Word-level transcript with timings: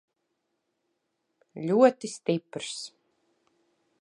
Ļoti 1.67 2.13
stiprs. 2.15 2.75